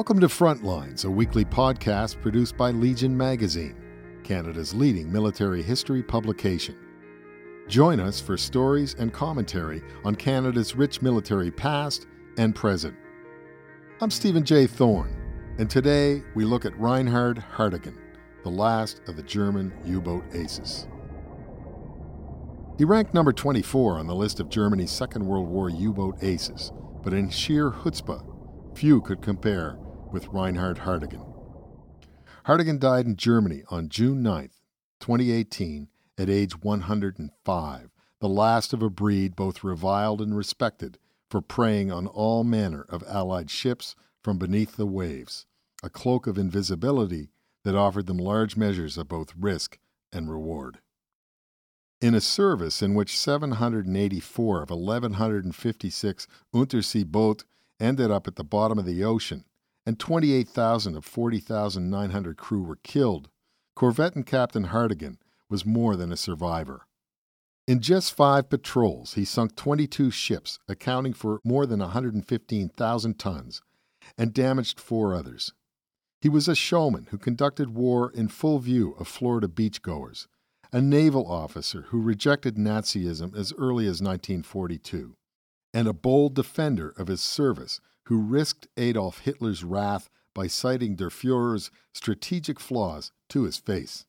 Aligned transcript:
Welcome 0.00 0.20
to 0.20 0.28
Frontlines, 0.28 1.04
a 1.04 1.10
weekly 1.10 1.44
podcast 1.44 2.22
produced 2.22 2.56
by 2.56 2.70
Legion 2.70 3.14
Magazine, 3.14 3.76
Canada's 4.24 4.72
leading 4.72 5.12
military 5.12 5.62
history 5.62 6.02
publication. 6.02 6.74
Join 7.68 8.00
us 8.00 8.18
for 8.18 8.38
stories 8.38 8.94
and 8.94 9.12
commentary 9.12 9.82
on 10.06 10.14
Canada's 10.14 10.74
rich 10.74 11.02
military 11.02 11.50
past 11.50 12.06
and 12.38 12.54
present. 12.54 12.96
I'm 14.00 14.10
Stephen 14.10 14.42
J. 14.42 14.66
Thorne, 14.66 15.14
and 15.58 15.68
today 15.68 16.22
we 16.34 16.46
look 16.46 16.64
at 16.64 16.74
Reinhard 16.78 17.36
Hardegen, 17.36 17.98
the 18.42 18.48
last 18.48 19.02
of 19.06 19.16
the 19.16 19.22
German 19.22 19.70
U 19.84 20.00
boat 20.00 20.24
aces. 20.32 20.88
He 22.78 22.86
ranked 22.86 23.12
number 23.12 23.34
24 23.34 23.98
on 23.98 24.06
the 24.06 24.14
list 24.14 24.40
of 24.40 24.48
Germany's 24.48 24.90
Second 24.90 25.26
World 25.26 25.46
War 25.46 25.68
U 25.68 25.92
boat 25.92 26.16
aces, 26.22 26.72
but 27.04 27.12
in 27.12 27.28
sheer 27.28 27.70
chutzpah, 27.70 28.24
few 28.74 29.02
could 29.02 29.20
compare 29.20 29.76
with 30.12 30.28
Reinhard 30.28 30.78
Hardegen. 30.78 31.24
Hardegen 32.44 32.78
died 32.78 33.06
in 33.06 33.16
Germany 33.16 33.62
on 33.70 33.88
June 33.88 34.22
9, 34.22 34.50
2018, 35.00 35.88
at 36.18 36.28
age 36.28 36.62
105, 36.62 37.90
the 38.20 38.28
last 38.28 38.72
of 38.72 38.82
a 38.82 38.90
breed 38.90 39.34
both 39.36 39.64
reviled 39.64 40.20
and 40.20 40.36
respected 40.36 40.98
for 41.30 41.40
preying 41.40 41.90
on 41.90 42.06
all 42.06 42.44
manner 42.44 42.84
of 42.88 43.04
Allied 43.04 43.50
ships 43.50 43.94
from 44.22 44.36
beneath 44.36 44.76
the 44.76 44.86
waves, 44.86 45.46
a 45.82 45.88
cloak 45.88 46.26
of 46.26 46.36
invisibility 46.36 47.30
that 47.64 47.74
offered 47.74 48.06
them 48.06 48.18
large 48.18 48.56
measures 48.56 48.98
of 48.98 49.08
both 49.08 49.32
risk 49.38 49.78
and 50.12 50.30
reward. 50.30 50.78
In 52.00 52.14
a 52.14 52.20
service 52.20 52.82
in 52.82 52.94
which 52.94 53.18
784 53.18 54.62
of 54.62 54.70
1,156 54.70 56.26
Untersee 56.54 57.04
boat 57.04 57.44
ended 57.78 58.10
up 58.10 58.26
at 58.26 58.36
the 58.36 58.44
bottom 58.44 58.78
of 58.78 58.86
the 58.86 59.04
ocean, 59.04 59.44
and 59.86 59.98
28,000 59.98 60.96
of 60.96 61.04
40,900 61.04 62.36
crew 62.36 62.62
were 62.62 62.78
killed, 62.82 63.28
Corvette 63.74 64.14
and 64.14 64.26
Captain 64.26 64.64
Hardegen 64.64 65.18
was 65.48 65.64
more 65.64 65.96
than 65.96 66.12
a 66.12 66.16
survivor. 66.16 66.86
In 67.66 67.80
just 67.80 68.14
five 68.14 68.50
patrols, 68.50 69.14
he 69.14 69.24
sunk 69.24 69.56
22 69.56 70.10
ships, 70.10 70.58
accounting 70.68 71.12
for 71.12 71.40
more 71.44 71.66
than 71.66 71.80
115,000 71.80 73.18
tons, 73.18 73.62
and 74.18 74.34
damaged 74.34 74.80
four 74.80 75.14
others. 75.14 75.52
He 76.20 76.28
was 76.28 76.48
a 76.48 76.54
showman 76.54 77.06
who 77.10 77.18
conducted 77.18 77.70
war 77.70 78.10
in 78.10 78.28
full 78.28 78.58
view 78.58 78.94
of 78.98 79.08
Florida 79.08 79.48
beachgoers, 79.48 80.26
a 80.72 80.80
naval 80.80 81.26
officer 81.26 81.82
who 81.88 82.00
rejected 82.00 82.56
Nazism 82.56 83.34
as 83.36 83.52
early 83.54 83.84
as 83.84 84.02
1942, 84.02 85.14
and 85.72 85.88
a 85.88 85.92
bold 85.92 86.34
defender 86.34 86.92
of 86.96 87.08
his 87.08 87.20
service 87.20 87.80
who 88.10 88.18
risked 88.20 88.66
Adolf 88.76 89.20
Hitler's 89.20 89.62
wrath 89.62 90.10
by 90.34 90.48
citing 90.48 90.96
Der 90.96 91.10
Fuhrer's 91.10 91.70
strategic 91.94 92.58
flaws 92.58 93.12
to 93.28 93.44
his 93.44 93.56
face. 93.56 94.04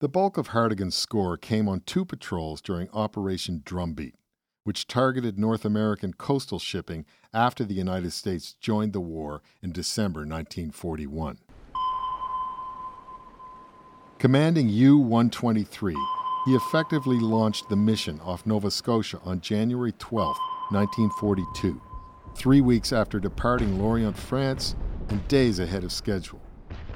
The 0.00 0.08
bulk 0.08 0.36
of 0.36 0.48
Hardegen's 0.48 0.96
score 0.96 1.36
came 1.36 1.68
on 1.68 1.82
two 1.86 2.04
patrols 2.04 2.60
during 2.60 2.90
Operation 2.90 3.62
Drumbeat, 3.64 4.16
which 4.64 4.88
targeted 4.88 5.38
North 5.38 5.64
American 5.64 6.12
coastal 6.12 6.58
shipping 6.58 7.06
after 7.32 7.64
the 7.64 7.74
United 7.74 8.12
States 8.12 8.54
joined 8.54 8.94
the 8.94 9.00
war 9.00 9.42
in 9.62 9.70
December 9.70 10.22
1941. 10.22 11.38
Commanding 14.18 14.68
U 14.68 14.98
123, 14.98 15.94
he 16.46 16.56
effectively 16.56 17.20
launched 17.20 17.68
the 17.68 17.76
mission 17.76 18.18
off 18.24 18.44
Nova 18.44 18.72
Scotia 18.72 19.20
on 19.24 19.40
January 19.40 19.92
12, 19.92 20.36
1942, 20.70 21.80
three 22.40 22.62
weeks 22.62 22.90
after 22.90 23.20
departing 23.20 23.78
Lorient, 23.78 24.16
France, 24.16 24.74
and 25.10 25.28
days 25.28 25.58
ahead 25.58 25.84
of 25.84 25.92
schedule, 25.92 26.40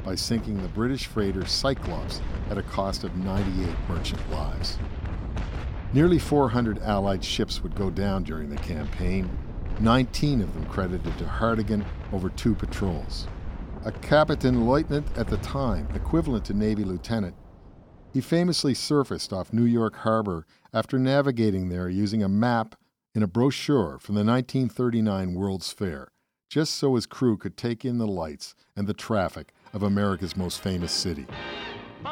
by 0.03 0.15
sinking 0.15 0.63
the 0.63 0.69
British 0.69 1.05
freighter 1.05 1.45
Cyclops 1.45 2.23
at 2.49 2.57
a 2.57 2.63
cost 2.63 3.05
of 3.05 3.15
98 3.17 3.69
merchant 3.87 4.31
lives. 4.31 4.79
Nearly 5.93 6.19
400 6.19 6.79
Allied 6.79 7.23
ships 7.23 7.63
would 7.63 7.75
go 7.75 7.91
down 7.91 8.23
during 8.23 8.49
the 8.49 8.57
campaign, 8.57 9.29
19 9.81 10.41
of 10.41 10.55
them 10.55 10.65
credited 10.65 11.19
to 11.19 11.27
Hardegen 11.27 11.85
over 12.11 12.31
two 12.31 12.55
patrols. 12.55 13.29
A 13.85 13.93
Captain 13.93 14.67
Lieutenant 14.67 15.07
at 15.15 15.29
the 15.29 15.37
time, 15.37 15.87
equivalent 15.95 16.47
to 16.47 16.55
Navy 16.55 16.85
Lieutenant, 16.85 17.35
he 18.15 18.23
famously 18.23 18.73
surfaced 18.73 19.31
off 19.31 19.53
New 19.53 19.67
York 19.67 19.97
Harbor 19.97 20.47
after 20.73 20.99
navigating 20.99 21.69
there 21.69 21.91
using 21.91 22.23
a 22.23 22.31
map 22.31 22.77
in 23.15 23.23
a 23.23 23.29
brochure 23.29 23.99
from 24.01 24.17
the 24.17 24.25
1939 24.25 25.35
World's 25.35 25.73
Fair, 25.73 26.09
just 26.51 26.75
so 26.75 26.97
his 26.97 27.07
crew 27.07 27.37
could 27.37 27.57
take 27.57 27.85
in 27.85 27.99
the 27.99 28.07
lights 28.07 28.57
and 28.77 28.89
the 28.89 28.95
traffic 28.95 29.53
of 29.73 29.85
America's 29.85 30.37
most 30.37 30.61
famous 30.61 30.91
city. 30.91 31.27
Boy! 32.03 32.11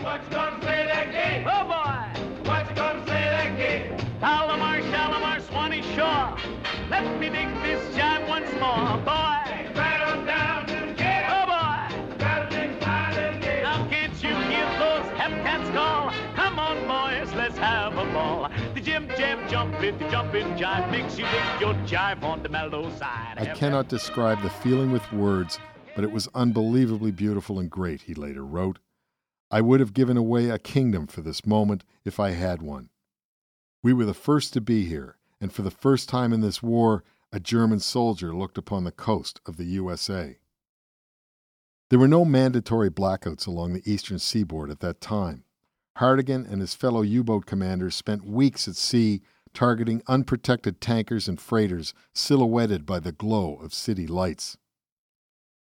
What's 0.00 0.28
gonna 0.28 0.58
play 0.58 0.86
that 0.86 1.12
game? 1.12 1.46
Oh 1.48 1.64
boy! 1.64 2.50
What's 2.50 2.72
gonna 2.72 3.02
play 3.02 3.14
that 3.14 3.56
game? 3.56 3.96
Palomar, 4.18 4.82
Shalimar, 4.82 5.40
Swanee 5.40 5.82
Shore. 5.94 6.36
Let 6.90 7.20
me 7.20 7.28
this 7.28 8.28
once 8.28 8.50
more, 8.54 8.98
boy. 9.04 9.49
The 18.74 18.80
Jim 18.80 19.08
Jam 19.18 19.46
jump 19.48 19.74
it, 19.82 19.98
the 19.98 20.08
jumping 20.08 20.46
jive 20.56 20.90
makes 20.90 21.18
you 21.18 21.24
dig 21.26 21.60
your 21.60 21.74
jive 21.86 22.22
on 22.22 22.42
the 22.42 22.48
mellow 22.48 22.90
side. 22.96 23.34
I 23.36 23.54
cannot 23.54 23.88
describe 23.88 24.40
the 24.42 24.48
feeling 24.48 24.90
with 24.92 25.12
words, 25.12 25.58
but 25.94 26.04
it 26.04 26.10
was 26.10 26.28
unbelievably 26.34 27.10
beautiful 27.12 27.58
and 27.58 27.70
great, 27.70 28.02
he 28.02 28.14
later 28.14 28.44
wrote. 28.44 28.78
I 29.50 29.60
would 29.60 29.80
have 29.80 29.92
given 29.92 30.16
away 30.16 30.48
a 30.48 30.58
kingdom 30.58 31.06
for 31.06 31.20
this 31.20 31.44
moment 31.44 31.84
if 32.04 32.18
I 32.18 32.30
had 32.30 32.62
one. 32.62 32.88
We 33.82 33.92
were 33.92 34.06
the 34.06 34.14
first 34.14 34.52
to 34.54 34.60
be 34.60 34.86
here, 34.86 35.18
and 35.40 35.52
for 35.52 35.62
the 35.62 35.70
first 35.70 36.08
time 36.08 36.32
in 36.32 36.40
this 36.40 36.62
war, 36.62 37.04
a 37.32 37.40
German 37.40 37.80
soldier 37.80 38.34
looked 38.34 38.56
upon 38.56 38.84
the 38.84 38.92
coast 38.92 39.40
of 39.44 39.56
the 39.56 39.64
USA. 39.64 40.38
There 41.90 41.98
were 41.98 42.08
no 42.08 42.24
mandatory 42.24 42.90
blackouts 42.90 43.46
along 43.46 43.72
the 43.72 43.82
eastern 43.90 44.18
seaboard 44.18 44.70
at 44.70 44.80
that 44.80 45.00
time. 45.00 45.44
Hardegen 45.96 46.46
and 46.46 46.60
his 46.60 46.74
fellow 46.74 47.02
U 47.02 47.22
boat 47.22 47.46
commanders 47.46 47.94
spent 47.94 48.24
weeks 48.24 48.66
at 48.68 48.76
sea 48.76 49.22
targeting 49.52 50.02
unprotected 50.06 50.80
tankers 50.80 51.28
and 51.28 51.40
freighters 51.40 51.92
silhouetted 52.14 52.86
by 52.86 53.00
the 53.00 53.12
glow 53.12 53.56
of 53.56 53.74
city 53.74 54.06
lights. 54.06 54.56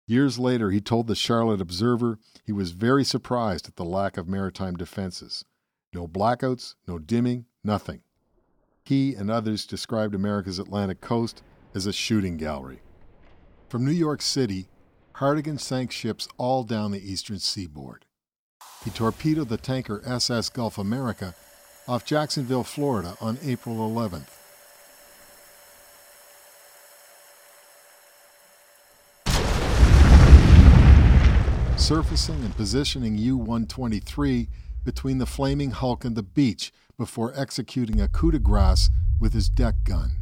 Years 0.06 0.38
later, 0.38 0.70
he 0.70 0.80
told 0.80 1.06
the 1.06 1.14
Charlotte 1.14 1.60
Observer 1.60 2.18
he 2.44 2.52
was 2.52 2.72
very 2.72 3.04
surprised 3.04 3.68
at 3.68 3.76
the 3.76 3.84
lack 3.84 4.16
of 4.16 4.28
maritime 4.28 4.76
defenses. 4.76 5.44
No 5.94 6.06
blackouts, 6.06 6.74
no 6.86 6.98
dimming, 6.98 7.46
nothing. 7.64 8.02
He 8.84 9.14
and 9.14 9.30
others 9.30 9.66
described 9.66 10.14
America's 10.14 10.58
Atlantic 10.58 11.00
coast 11.00 11.42
as 11.74 11.86
a 11.86 11.92
shooting 11.92 12.36
gallery. 12.36 12.82
From 13.68 13.84
New 13.84 13.92
York 13.92 14.20
City, 14.20 14.68
Hardegen 15.14 15.58
sank 15.58 15.92
ships 15.92 16.26
all 16.38 16.64
down 16.64 16.90
the 16.90 17.12
eastern 17.12 17.38
seaboard. 17.38 18.04
He 18.84 18.90
torpedoed 18.90 19.50
the 19.50 19.58
tanker 19.58 20.00
SS 20.06 20.48
Gulf 20.48 20.78
America 20.78 21.34
off 21.86 22.04
Jacksonville, 22.04 22.64
Florida 22.64 23.14
on 23.20 23.38
April 23.44 23.76
11th. 23.76 24.28
Surfacing 31.76 32.42
and 32.44 32.56
positioning 32.56 33.18
U 33.18 33.36
123 33.36 34.48
between 34.84 35.18
the 35.18 35.26
flaming 35.26 35.72
hulk 35.72 36.04
and 36.04 36.16
the 36.16 36.22
beach 36.22 36.72
before 36.96 37.32
executing 37.36 38.00
a 38.00 38.08
coup 38.08 38.30
de 38.30 38.38
grace 38.38 38.88
with 39.18 39.34
his 39.34 39.50
deck 39.50 39.74
gun. 39.84 40.12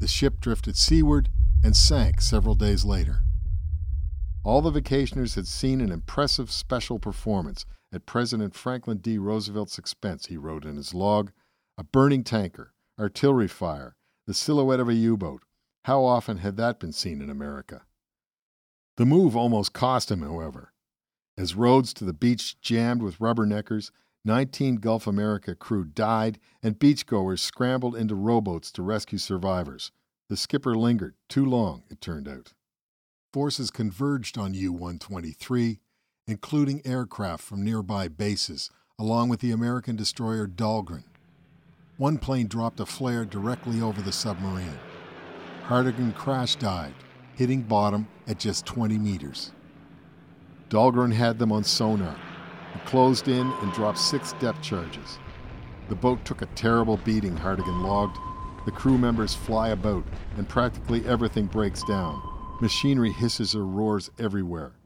The 0.00 0.08
ship 0.08 0.40
drifted 0.40 0.76
seaward 0.76 1.28
and 1.62 1.76
sank 1.76 2.20
several 2.20 2.54
days 2.54 2.84
later. 2.84 3.22
All 4.44 4.62
the 4.62 4.72
vacationers 4.72 5.34
had 5.34 5.46
seen 5.46 5.80
an 5.80 5.92
impressive 5.92 6.50
special 6.50 6.98
performance 6.98 7.66
at 7.92 8.06
President 8.06 8.54
Franklin 8.54 8.98
D. 8.98 9.18
Roosevelt's 9.18 9.78
expense, 9.78 10.26
he 10.26 10.36
wrote 10.36 10.64
in 10.64 10.76
his 10.76 10.94
log. 10.94 11.32
A 11.76 11.84
burning 11.84 12.24
tanker, 12.24 12.74
artillery 12.98 13.48
fire, 13.48 13.96
the 14.26 14.34
silhouette 14.34 14.80
of 14.80 14.88
a 14.88 14.94
U 14.94 15.16
boat. 15.16 15.42
How 15.84 16.04
often 16.04 16.38
had 16.38 16.56
that 16.56 16.80
been 16.80 16.92
seen 16.92 17.22
in 17.22 17.30
America? 17.30 17.82
The 18.96 19.06
move 19.06 19.36
almost 19.36 19.72
cost 19.72 20.10
him, 20.10 20.22
however. 20.22 20.72
As 21.36 21.54
roads 21.54 21.94
to 21.94 22.04
the 22.04 22.12
beach 22.12 22.60
jammed 22.60 23.00
with 23.00 23.20
rubberneckers, 23.20 23.92
19 24.24 24.76
Gulf 24.76 25.06
America 25.06 25.54
crew 25.54 25.84
died, 25.84 26.40
and 26.62 26.78
beachgoers 26.78 27.38
scrambled 27.38 27.94
into 27.94 28.16
rowboats 28.16 28.72
to 28.72 28.82
rescue 28.82 29.18
survivors. 29.18 29.92
The 30.28 30.36
skipper 30.36 30.74
lingered 30.74 31.14
too 31.28 31.46
long, 31.46 31.84
it 31.88 32.00
turned 32.00 32.28
out. 32.28 32.52
Forces 33.32 33.70
converged 33.70 34.36
on 34.36 34.52
U 34.52 34.72
123, 34.72 35.78
including 36.28 36.82
aircraft 36.84 37.42
from 37.42 37.64
nearby 37.64 38.06
bases, 38.06 38.70
along 38.98 39.30
with 39.30 39.40
the 39.40 39.50
American 39.50 39.96
destroyer 39.96 40.46
Dahlgren. 40.46 41.04
One 41.96 42.18
plane 42.18 42.46
dropped 42.46 42.78
a 42.78 42.86
flare 42.86 43.24
directly 43.24 43.80
over 43.80 44.02
the 44.02 44.12
submarine. 44.12 44.78
Hardegen 45.64 46.12
crash 46.12 46.54
dived, 46.56 47.02
hitting 47.34 47.62
bottom 47.62 48.06
at 48.26 48.38
just 48.38 48.66
20 48.66 48.98
meters. 48.98 49.52
Dahlgren 50.68 51.12
had 51.12 51.38
them 51.38 51.50
on 51.50 51.64
sonar. 51.64 52.16
He 52.74 52.80
closed 52.80 53.26
in 53.26 53.50
and 53.62 53.72
dropped 53.72 53.98
six 53.98 54.34
depth 54.34 54.60
charges. 54.60 55.18
The 55.88 55.94
boat 55.94 56.22
took 56.26 56.42
a 56.42 56.46
terrible 56.46 56.98
beating, 56.98 57.36
Hardegen 57.36 57.82
logged. 57.82 58.18
The 58.66 58.72
crew 58.72 58.98
members 58.98 59.34
fly 59.34 59.70
about, 59.70 60.04
and 60.36 60.46
practically 60.46 61.06
everything 61.06 61.46
breaks 61.46 61.82
down. 61.84 62.22
Machinery 62.60 63.12
hisses 63.12 63.54
or 63.54 63.64
roars 63.64 64.10
everywhere. 64.18 64.77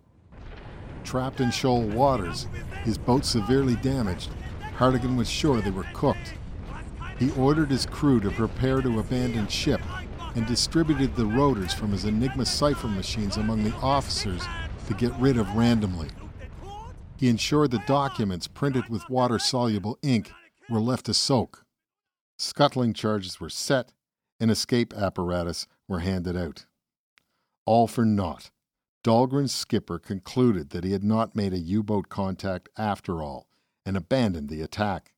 Trapped 1.04 1.40
in 1.40 1.50
shoal 1.50 1.82
waters, 1.82 2.46
his 2.84 2.96
boat 2.98 3.24
severely 3.24 3.76
damaged, 3.76 4.30
Hardegen 4.76 5.16
was 5.16 5.28
sure 5.28 5.60
they 5.60 5.70
were 5.70 5.86
cooked. 5.92 6.34
He 7.18 7.30
ordered 7.32 7.70
his 7.70 7.86
crew 7.86 8.20
to 8.20 8.30
prepare 8.30 8.80
to 8.80 8.98
abandon 8.98 9.46
ship 9.46 9.80
and 10.34 10.46
distributed 10.46 11.14
the 11.14 11.26
rotors 11.26 11.74
from 11.74 11.92
his 11.92 12.04
Enigma 12.04 12.46
cipher 12.46 12.88
machines 12.88 13.36
among 13.36 13.64
the 13.64 13.74
officers 13.76 14.42
to 14.88 14.94
get 14.94 15.12
rid 15.18 15.36
of 15.36 15.54
randomly. 15.54 16.08
He 17.16 17.28
ensured 17.28 17.70
the 17.70 17.82
documents 17.86 18.48
printed 18.48 18.88
with 18.88 19.08
water 19.08 19.38
soluble 19.38 19.98
ink 20.02 20.32
were 20.68 20.80
left 20.80 21.06
to 21.06 21.14
soak. 21.14 21.64
Scuttling 22.38 22.92
charges 22.92 23.40
were 23.40 23.50
set, 23.50 23.92
and 24.40 24.50
escape 24.50 24.92
apparatus 24.94 25.68
were 25.86 26.00
handed 26.00 26.36
out. 26.36 26.66
All 27.66 27.86
for 27.86 28.04
naught. 28.04 28.50
Dahlgren's 29.02 29.52
skipper 29.52 29.98
concluded 29.98 30.70
that 30.70 30.84
he 30.84 30.92
had 30.92 31.02
not 31.02 31.34
made 31.34 31.52
a 31.52 31.58
U 31.58 31.82
boat 31.82 32.08
contact 32.08 32.68
after 32.76 33.20
all 33.20 33.48
and 33.84 33.96
abandoned 33.96 34.48
the 34.48 34.62
attack. 34.62 35.12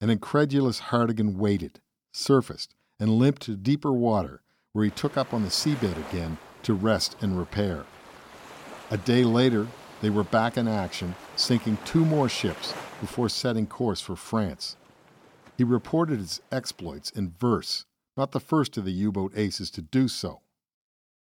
An 0.00 0.08
incredulous 0.08 0.78
Hardegen 0.78 1.36
waited, 1.36 1.80
surfaced, 2.12 2.74
and 2.98 3.18
limped 3.18 3.42
to 3.42 3.56
deeper 3.56 3.92
water, 3.92 4.42
where 4.72 4.86
he 4.86 4.90
took 4.90 5.18
up 5.18 5.34
on 5.34 5.42
the 5.42 5.50
seabed 5.50 5.98
again 6.08 6.38
to 6.62 6.72
rest 6.72 7.16
and 7.20 7.38
repair. 7.38 7.84
A 8.90 8.96
day 8.96 9.22
later, 9.22 9.66
they 10.00 10.08
were 10.08 10.24
back 10.24 10.56
in 10.56 10.66
action, 10.66 11.14
sinking 11.36 11.76
two 11.84 12.06
more 12.06 12.28
ships 12.28 12.72
before 13.00 13.28
setting 13.28 13.66
course 13.66 14.00
for 14.00 14.16
France. 14.16 14.76
He 15.58 15.64
reported 15.64 16.20
his 16.20 16.40
exploits 16.50 17.10
in 17.10 17.34
verse, 17.38 17.84
not 18.16 18.32
the 18.32 18.40
first 18.40 18.78
of 18.78 18.84
the 18.84 18.92
U 18.92 19.12
boat 19.12 19.32
aces 19.36 19.70
to 19.72 19.82
do 19.82 20.08
so. 20.08 20.40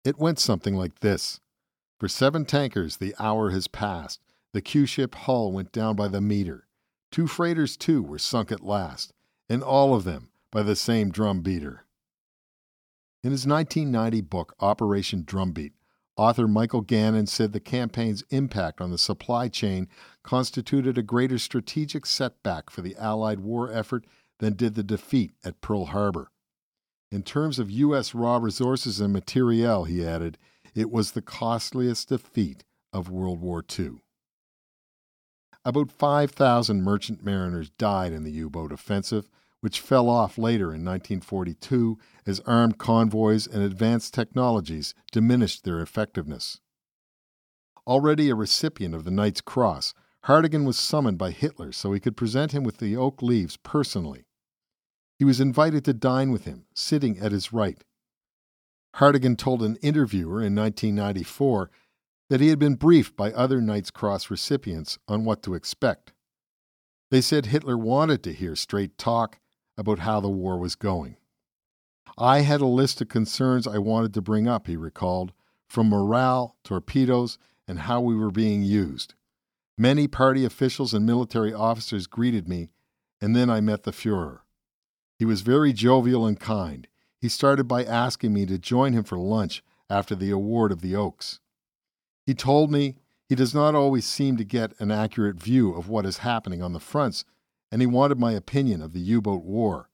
It 0.03 0.19
went 0.19 0.39
something 0.39 0.75
like 0.75 0.99
this 0.99 1.39
For 2.03 2.09
seven 2.09 2.43
tankers, 2.43 2.97
the 2.97 3.15
hour 3.17 3.51
has 3.51 3.69
passed. 3.69 4.19
The 4.51 4.61
Q 4.61 4.85
ship 4.85 5.15
hull 5.15 5.53
went 5.53 5.71
down 5.71 5.95
by 5.95 6.09
the 6.09 6.19
meter. 6.19 6.67
Two 7.11 7.27
freighters, 7.27 7.77
too, 7.77 8.03
were 8.03 8.19
sunk 8.19 8.51
at 8.51 8.59
last, 8.59 9.13
and 9.47 9.63
all 9.63 9.95
of 9.95 10.03
them 10.03 10.29
by 10.51 10.63
the 10.63 10.75
same 10.75 11.11
drum 11.11 11.39
beater. 11.39 11.85
In 13.23 13.31
his 13.31 13.47
1990 13.47 14.19
book, 14.19 14.53
Operation 14.59 15.23
Drumbeat, 15.25 15.71
author 16.17 16.45
Michael 16.45 16.81
Gannon 16.81 17.25
said 17.25 17.53
the 17.53 17.61
campaign's 17.61 18.25
impact 18.31 18.81
on 18.81 18.91
the 18.91 18.97
supply 18.97 19.47
chain 19.47 19.87
constituted 20.23 20.97
a 20.97 21.03
greater 21.03 21.39
strategic 21.39 22.05
setback 22.05 22.69
for 22.69 22.81
the 22.81 22.97
Allied 22.97 23.39
war 23.39 23.71
effort 23.71 24.05
than 24.39 24.57
did 24.57 24.75
the 24.75 24.83
defeat 24.83 25.31
at 25.45 25.61
Pearl 25.61 25.85
Harbor. 25.85 26.31
In 27.09 27.23
terms 27.23 27.59
of 27.59 27.71
U.S. 27.71 28.13
raw 28.13 28.39
resources 28.39 28.99
and 28.99 29.13
materiel, 29.13 29.85
he 29.85 30.05
added, 30.05 30.37
it 30.75 30.91
was 30.91 31.11
the 31.11 31.21
costliest 31.21 32.09
defeat 32.09 32.63
of 32.91 33.09
World 33.09 33.39
War 33.39 33.63
II. 33.77 33.97
About 35.65 35.91
5,000 35.91 36.83
merchant 36.83 37.23
mariners 37.23 37.69
died 37.69 38.11
in 38.11 38.23
the 38.23 38.31
U 38.31 38.49
boat 38.49 38.71
offensive, 38.71 39.29
which 39.61 39.79
fell 39.79 40.09
off 40.09 40.37
later 40.37 40.65
in 40.65 40.83
1942 40.83 41.97
as 42.25 42.41
armed 42.41 42.77
convoys 42.77 43.47
and 43.47 43.63
advanced 43.63 44.13
technologies 44.13 44.93
diminished 45.11 45.63
their 45.63 45.79
effectiveness. 45.79 46.59
Already 47.87 48.29
a 48.29 48.35
recipient 48.35 48.93
of 48.93 49.05
the 49.05 49.11
Knight's 49.11 49.41
Cross, 49.41 49.93
Hardegen 50.25 50.65
was 50.65 50.77
summoned 50.77 51.17
by 51.17 51.31
Hitler 51.31 51.71
so 51.71 51.93
he 51.93 51.99
could 51.99 52.17
present 52.17 52.53
him 52.53 52.63
with 52.63 52.77
the 52.77 52.97
oak 52.97 53.21
leaves 53.21 53.57
personally. 53.57 54.25
He 55.17 55.25
was 55.25 55.39
invited 55.39 55.85
to 55.85 55.93
dine 55.93 56.31
with 56.31 56.45
him, 56.45 56.65
sitting 56.73 57.19
at 57.19 57.31
his 57.31 57.53
right. 57.53 57.83
Hardegen 58.95 59.35
told 59.35 59.63
an 59.63 59.77
interviewer 59.77 60.41
in 60.41 60.55
1994 60.55 61.71
that 62.29 62.41
he 62.41 62.49
had 62.49 62.59
been 62.59 62.75
briefed 62.75 63.15
by 63.15 63.31
other 63.31 63.59
Knight's 63.59 63.91
Cross 63.91 64.29
recipients 64.29 64.99
on 65.07 65.25
what 65.25 65.41
to 65.43 65.55
expect. 65.55 66.13
They 67.09 67.21
said 67.21 67.47
Hitler 67.47 67.77
wanted 67.77 68.23
to 68.23 68.33
hear 68.33 68.55
straight 68.55 68.97
talk 68.97 69.39
about 69.77 69.99
how 69.99 70.19
the 70.19 70.29
war 70.29 70.57
was 70.57 70.75
going. 70.75 71.17
I 72.17 72.41
had 72.41 72.61
a 72.61 72.67
list 72.67 73.01
of 73.01 73.07
concerns 73.07 73.65
I 73.65 73.79
wanted 73.79 74.13
to 74.13 74.21
bring 74.21 74.47
up, 74.47 74.67
he 74.67 74.77
recalled, 74.77 75.33
from 75.67 75.89
morale, 75.89 76.55
torpedoes, 76.63 77.39
and 77.67 77.79
how 77.79 78.01
we 78.01 78.15
were 78.15 78.31
being 78.31 78.61
used. 78.61 79.15
Many 79.77 80.07
party 80.07 80.45
officials 80.45 80.93
and 80.93 81.05
military 81.05 81.53
officers 81.53 82.05
greeted 82.05 82.47
me, 82.47 82.69
and 83.19 83.35
then 83.35 83.49
I 83.49 83.61
met 83.61 83.83
the 83.83 83.91
Fuhrer. 83.91 84.39
He 85.17 85.25
was 85.25 85.41
very 85.41 85.73
jovial 85.73 86.27
and 86.27 86.39
kind. 86.39 86.87
He 87.23 87.29
started 87.29 87.69
by 87.69 87.85
asking 87.85 88.33
me 88.33 88.45
to 88.47 88.57
join 88.57 88.91
him 88.91 89.05
for 89.05 89.17
lunch 89.17 89.63
after 89.89 90.13
the 90.13 90.29
award 90.29 90.73
of 90.73 90.81
the 90.81 90.93
Oaks. 90.93 91.39
He 92.25 92.33
told 92.33 92.69
me 92.69 92.97
he 93.29 93.33
does 93.33 93.53
not 93.53 93.75
always 93.75 94.05
seem 94.05 94.35
to 94.35 94.43
get 94.43 94.77
an 94.77 94.91
accurate 94.91 95.37
view 95.37 95.73
of 95.73 95.87
what 95.87 96.05
is 96.05 96.17
happening 96.17 96.61
on 96.61 96.73
the 96.73 96.81
fronts 96.81 97.23
and 97.71 97.81
he 97.81 97.85
wanted 97.85 98.19
my 98.19 98.33
opinion 98.33 98.81
of 98.81 98.91
the 98.91 98.99
U 98.99 99.21
boat 99.21 99.45
war. 99.45 99.89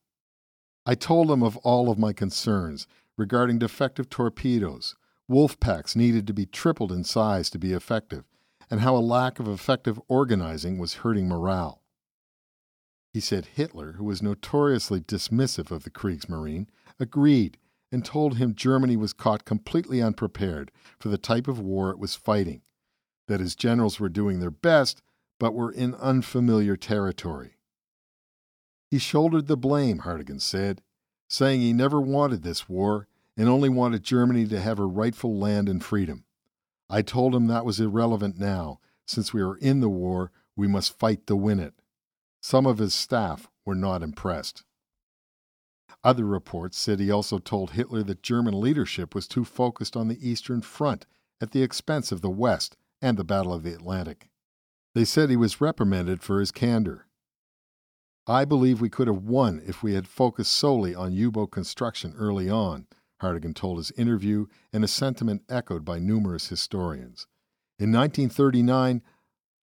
I 0.84 0.96
told 0.96 1.30
him 1.30 1.40
of 1.40 1.56
all 1.58 1.88
of 1.88 2.00
my 2.00 2.12
concerns 2.12 2.88
regarding 3.16 3.60
defective 3.60 4.10
torpedoes, 4.10 4.96
wolf 5.28 5.60
packs 5.60 5.94
needed 5.94 6.26
to 6.26 6.34
be 6.34 6.46
tripled 6.46 6.90
in 6.90 7.04
size 7.04 7.48
to 7.50 7.60
be 7.60 7.72
effective, 7.72 8.24
and 8.68 8.80
how 8.80 8.96
a 8.96 8.98
lack 8.98 9.38
of 9.38 9.46
effective 9.46 10.00
organizing 10.08 10.78
was 10.78 10.94
hurting 10.94 11.28
morale. 11.28 11.80
He 13.12 13.20
said 13.20 13.50
Hitler, 13.54 13.92
who 13.92 14.04
was 14.04 14.20
notoriously 14.20 15.00
dismissive 15.00 15.70
of 15.70 15.84
the 15.84 15.90
Kriegsmarine, 15.90 16.66
agreed 17.00 17.58
and 17.90 18.04
told 18.04 18.36
him 18.36 18.54
Germany 18.54 18.96
was 18.96 19.12
caught 19.12 19.44
completely 19.44 20.00
unprepared 20.00 20.70
for 20.98 21.08
the 21.08 21.18
type 21.18 21.48
of 21.48 21.58
war 21.58 21.90
it 21.90 21.98
was 21.98 22.14
fighting, 22.14 22.62
that 23.26 23.40
his 23.40 23.56
generals 23.56 23.98
were 23.98 24.08
doing 24.08 24.38
their 24.38 24.50
best 24.50 25.02
but 25.38 25.54
were 25.54 25.72
in 25.72 25.94
unfamiliar 25.96 26.76
territory. 26.76 27.56
He 28.90 28.98
shouldered 28.98 29.46
the 29.46 29.56
blame, 29.56 30.00
Hardegen 30.00 30.40
said, 30.40 30.82
saying 31.28 31.60
he 31.60 31.72
never 31.72 32.00
wanted 32.00 32.42
this 32.42 32.68
war 32.68 33.08
and 33.36 33.48
only 33.48 33.68
wanted 33.68 34.02
Germany 34.02 34.46
to 34.48 34.60
have 34.60 34.78
her 34.78 34.88
rightful 34.88 35.38
land 35.38 35.68
and 35.68 35.82
freedom. 35.82 36.24
I 36.90 37.02
told 37.02 37.34
him 37.34 37.46
that 37.46 37.64
was 37.64 37.80
irrelevant 37.80 38.38
now. 38.38 38.80
Since 39.06 39.32
we 39.32 39.40
are 39.40 39.56
in 39.56 39.80
the 39.80 39.88
war, 39.88 40.30
we 40.56 40.68
must 40.68 40.98
fight 40.98 41.26
to 41.26 41.36
win 41.36 41.58
it. 41.60 41.74
Some 42.42 42.66
of 42.66 42.78
his 42.78 42.94
staff 42.94 43.48
were 43.64 43.74
not 43.74 44.02
impressed. 44.02 44.64
Other 46.02 46.24
reports 46.24 46.78
said 46.78 46.98
he 46.98 47.10
also 47.10 47.38
told 47.38 47.72
Hitler 47.72 48.02
that 48.04 48.22
German 48.22 48.58
leadership 48.58 49.14
was 49.14 49.28
too 49.28 49.44
focused 49.44 49.96
on 49.96 50.08
the 50.08 50.28
Eastern 50.28 50.62
Front 50.62 51.06
at 51.40 51.50
the 51.50 51.62
expense 51.62 52.10
of 52.10 52.22
the 52.22 52.30
West 52.30 52.76
and 53.02 53.16
the 53.16 53.24
Battle 53.24 53.52
of 53.52 53.62
the 53.62 53.74
Atlantic. 53.74 54.30
They 54.94 55.04
said 55.04 55.30
he 55.30 55.36
was 55.36 55.60
reprimanded 55.60 56.22
for 56.22 56.40
his 56.40 56.50
candor. 56.50 57.06
I 58.26 58.44
believe 58.44 58.80
we 58.80 58.88
could 58.88 59.08
have 59.08 59.24
won 59.24 59.62
if 59.66 59.82
we 59.82 59.94
had 59.94 60.06
focused 60.06 60.52
solely 60.52 60.94
on 60.94 61.12
U 61.12 61.30
boat 61.30 61.50
construction 61.50 62.14
early 62.16 62.48
on, 62.48 62.86
Hardegen 63.20 63.54
told 63.54 63.78
his 63.78 63.90
interview, 63.92 64.46
and 64.72 64.82
a 64.82 64.88
sentiment 64.88 65.42
echoed 65.48 65.84
by 65.84 65.98
numerous 65.98 66.48
historians. 66.48 67.26
In 67.78 67.92
1939, 67.92 69.02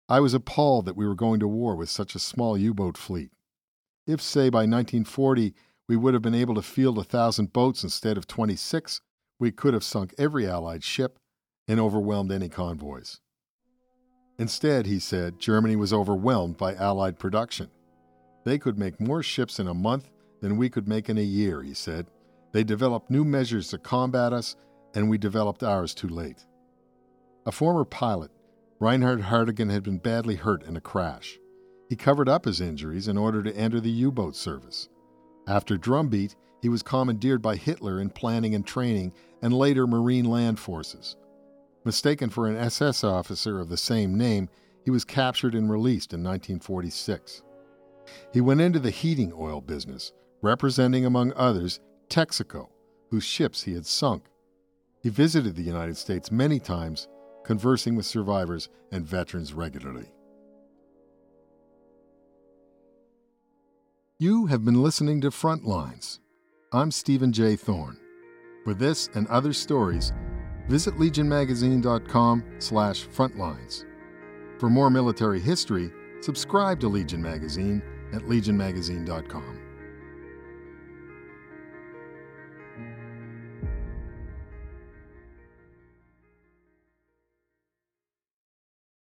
I 0.07 0.19
was 0.19 0.33
appalled 0.33 0.85
that 0.85 0.95
we 0.95 1.07
were 1.07 1.15
going 1.15 1.39
to 1.39 1.47
war 1.47 1.75
with 1.75 1.89
such 1.89 2.15
a 2.15 2.19
small 2.19 2.57
U 2.57 2.73
boat 2.73 2.97
fleet. 2.97 3.31
If, 4.05 4.21
say, 4.21 4.49
by 4.49 4.59
1940 4.59 5.53
we 5.87 5.95
would 5.95 6.13
have 6.13 6.23
been 6.23 6.35
able 6.35 6.55
to 6.55 6.61
field 6.61 6.97
a 6.97 7.03
thousand 7.03 7.53
boats 7.53 7.83
instead 7.83 8.17
of 8.17 8.27
26, 8.27 9.01
we 9.39 9.51
could 9.51 9.73
have 9.73 9.83
sunk 9.83 10.13
every 10.17 10.47
Allied 10.47 10.83
ship 10.83 11.19
and 11.67 11.79
overwhelmed 11.79 12.31
any 12.31 12.49
convoys. 12.49 13.19
Instead, 14.37 14.85
he 14.85 14.99
said, 14.99 15.39
Germany 15.39 15.75
was 15.75 15.93
overwhelmed 15.93 16.57
by 16.57 16.73
Allied 16.75 17.19
production. 17.19 17.69
They 18.43 18.57
could 18.57 18.77
make 18.77 18.99
more 18.99 19.23
ships 19.23 19.59
in 19.59 19.67
a 19.67 19.73
month 19.73 20.09
than 20.41 20.57
we 20.57 20.69
could 20.69 20.87
make 20.87 21.09
in 21.09 21.17
a 21.17 21.21
year, 21.21 21.61
he 21.61 21.73
said. 21.73 22.07
They 22.51 22.63
developed 22.63 23.09
new 23.09 23.23
measures 23.23 23.69
to 23.69 23.77
combat 23.77 24.33
us, 24.33 24.55
and 24.93 25.09
we 25.09 25.17
developed 25.17 25.63
ours 25.63 25.93
too 25.93 26.07
late. 26.07 26.45
A 27.45 27.51
former 27.51 27.85
pilot, 27.85 28.31
Reinhard 28.79 29.21
Hardegen 29.21 29.69
had 29.69 29.83
been 29.83 29.97
badly 29.97 30.35
hurt 30.35 30.63
in 30.63 30.75
a 30.75 30.81
crash. 30.81 31.39
He 31.89 31.95
covered 31.95 32.27
up 32.27 32.45
his 32.45 32.61
injuries 32.61 33.07
in 33.07 33.17
order 33.17 33.41
to 33.43 33.55
enter 33.55 33.79
the 33.79 33.91
U 33.91 34.11
boat 34.11 34.35
service. 34.35 34.89
After 35.47 35.77
Drumbeat, 35.77 36.35
he 36.61 36.69
was 36.69 36.81
commandeered 36.81 37.41
by 37.41 37.55
Hitler 37.55 37.99
in 37.99 38.09
planning 38.09 38.55
and 38.55 38.65
training 38.65 39.13
and 39.41 39.53
later 39.53 39.85
Marine 39.85 40.25
Land 40.25 40.59
Forces. 40.59 41.15
Mistaken 41.83 42.31
for 42.31 42.47
an 42.47 42.57
SS 42.57 43.03
officer 43.03 43.59
of 43.59 43.69
the 43.69 43.77
same 43.77 44.17
name, 44.17 44.49
he 44.83 44.89
was 44.89 45.05
captured 45.05 45.53
and 45.53 45.69
released 45.69 46.13
in 46.13 46.23
1946. 46.23 47.43
He 48.33 48.41
went 48.41 48.61
into 48.61 48.79
the 48.79 48.89
heating 48.89 49.31
oil 49.37 49.61
business, 49.61 50.11
representing, 50.41 51.05
among 51.05 51.33
others, 51.33 51.79
Texaco, 52.09 52.69
whose 53.11 53.23
ships 53.23 53.63
he 53.63 53.73
had 53.73 53.85
sunk. 53.85 54.25
He 55.01 55.09
visited 55.09 55.55
the 55.55 55.63
United 55.63 55.97
States 55.97 56.31
many 56.31 56.59
times, 56.59 57.07
conversing 57.43 57.95
with 57.95 58.07
survivors 58.07 58.69
and 58.91 59.05
veterans 59.05 59.53
regularly. 59.53 60.11
You 64.17 64.45
have 64.45 64.63
been 64.63 64.81
listening 64.81 65.19
to 65.21 65.29
Frontlines. 65.29 66.19
I'm 66.71 66.89
Stephen 66.89 67.33
J. 67.33 67.57
Thorne. 67.57 67.97
For 68.63 68.73
this 68.73 69.09
and 69.13 69.27
other 69.27 69.51
stories, 69.51 70.13
visit 70.69 70.95
legionmagazine.com 70.95 72.55
slash 72.59 73.05
frontlines. 73.07 73.83
For 74.57 74.69
more 74.69 74.89
military 74.89 75.41
history, 75.41 75.91
subscribe 76.21 76.79
to 76.79 76.87
Legion 76.87 77.21
Magazine 77.21 77.81
at 78.13 78.21
legionmagazine.com. 78.21 79.64